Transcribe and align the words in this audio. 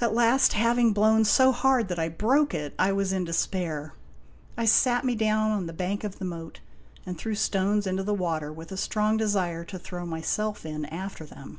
At 0.00 0.14
last, 0.14 0.52
having 0.52 0.92
blown 0.92 1.24
so 1.24 1.50
hard 1.50 1.88
that 1.88 1.98
I 1.98 2.08
broke 2.08 2.54
it, 2.54 2.72
I 2.78 2.92
was 2.92 3.12
in 3.12 3.24
despair. 3.24 3.92
I 4.56 4.64
sat 4.64 5.04
me 5.04 5.16
down 5.16 5.50
on 5.50 5.66
the 5.66 5.72
bank 5.72 6.04
of 6.04 6.20
the 6.20 6.24
moat 6.24 6.60
and 7.04 7.18
threw 7.18 7.34
stones 7.34 7.84
into 7.84 8.04
the 8.04 8.14
water, 8.14 8.52
with 8.52 8.70
a 8.70 8.76
strong 8.76 9.16
desire 9.16 9.64
to 9.64 9.76
throw 9.76 10.06
myself 10.06 10.64
in 10.64 10.84
after 10.84 11.26
them. 11.26 11.58